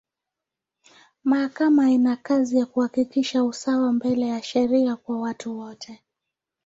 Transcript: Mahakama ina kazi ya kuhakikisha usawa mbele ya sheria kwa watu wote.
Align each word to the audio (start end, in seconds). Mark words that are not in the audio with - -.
Mahakama 1.23 1.91
ina 1.91 2.15
kazi 2.15 2.57
ya 2.59 2.65
kuhakikisha 2.65 3.43
usawa 3.43 3.93
mbele 3.93 4.27
ya 4.27 4.41
sheria 4.43 4.95
kwa 4.95 5.21
watu 5.21 5.59
wote. 5.59 6.03